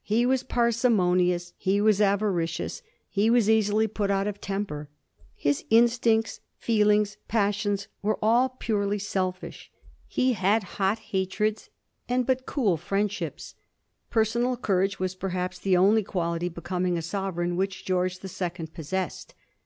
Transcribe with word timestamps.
He 0.00 0.24
was 0.24 0.42
parsimonious; 0.42 1.52
he 1.58 1.78
was 1.78 2.00
avaricious; 2.00 2.80
he 3.10 3.28
was 3.28 3.50
easily 3.50 3.86
put 3.86 4.10
out 4.10 4.26
of 4.26 4.40
temper. 4.40 4.88
His 5.34 5.62
instincts, 5.68 6.40
feelings, 6.56 7.18
passions, 7.28 7.88
were 8.00 8.18
all 8.22 8.48
purely 8.48 8.98
selfish. 8.98 9.70
He 10.06 10.32
had 10.32 10.62
hot 10.80 10.98
hatreds, 11.00 11.68
and 12.08 12.26
but 12.26 12.46
cool 12.46 12.78
fi 12.78 13.02
iendships. 13.02 13.52
Per 14.08 14.24
sonal 14.24 14.58
courage 14.58 14.98
was, 14.98 15.14
perhaps, 15.14 15.58
the 15.58 15.76
only 15.76 16.02
quality 16.02 16.48
becoming 16.48 16.96
a 16.96 17.02
sovereign 17.02 17.54
which 17.54 17.84
George 17.84 18.20
the 18.20 18.28
Second 18.28 18.72
possessed. 18.72 19.34